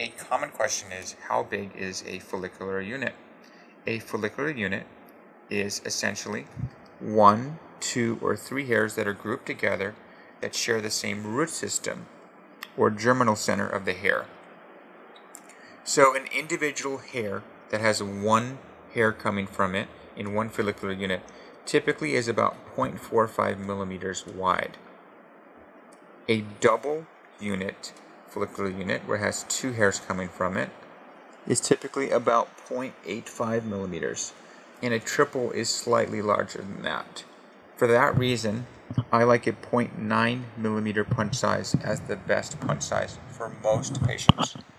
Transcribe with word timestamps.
A 0.00 0.08
common 0.10 0.50
question 0.50 0.92
is 0.92 1.16
how 1.28 1.42
big 1.42 1.74
is 1.74 2.04
a 2.06 2.20
follicular 2.20 2.80
unit? 2.80 3.14
A 3.84 3.98
follicular 3.98 4.50
unit 4.50 4.86
is 5.50 5.82
essentially 5.84 6.46
one, 7.00 7.58
two, 7.80 8.16
or 8.22 8.36
three 8.36 8.66
hairs 8.66 8.94
that 8.94 9.08
are 9.08 9.12
grouped 9.12 9.46
together 9.46 9.96
that 10.40 10.54
share 10.54 10.80
the 10.80 10.90
same 10.90 11.26
root 11.26 11.50
system 11.50 12.06
or 12.76 12.90
germinal 12.90 13.34
center 13.34 13.66
of 13.66 13.86
the 13.86 13.92
hair. 13.92 14.26
So 15.82 16.14
an 16.14 16.26
individual 16.26 16.98
hair 16.98 17.42
that 17.70 17.80
has 17.80 18.00
one 18.00 18.58
hair 18.94 19.10
coming 19.10 19.48
from 19.48 19.74
it 19.74 19.88
in 20.16 20.32
one 20.32 20.48
follicular 20.48 20.94
unit 20.94 21.22
typically 21.66 22.14
is 22.14 22.28
about 22.28 22.56
0.45 22.76 23.58
millimeters 23.58 24.24
wide. 24.26 24.76
A 26.28 26.42
double 26.60 27.06
unit 27.40 27.92
follicular 28.30 28.70
unit, 28.70 29.02
where 29.06 29.18
it 29.18 29.22
has 29.22 29.44
two 29.44 29.72
hairs 29.72 30.00
coming 30.00 30.28
from 30.28 30.56
it, 30.56 30.70
is 31.46 31.60
typically 31.60 32.10
about 32.10 32.48
0.85 32.68 33.64
millimeters, 33.64 34.32
and 34.82 34.92
a 34.92 34.98
triple 34.98 35.50
is 35.52 35.68
slightly 35.68 36.22
larger 36.22 36.58
than 36.58 36.82
that. 36.82 37.24
For 37.76 37.86
that 37.86 38.16
reason, 38.18 38.66
I 39.12 39.24
like 39.24 39.46
a 39.46 39.52
0.9 39.52 40.42
millimeter 40.56 41.04
punch 41.04 41.36
size 41.36 41.74
as 41.82 42.00
the 42.00 42.16
best 42.16 42.58
punch 42.60 42.82
size 42.82 43.18
for 43.30 43.52
most 43.62 44.02
patients. 44.04 44.56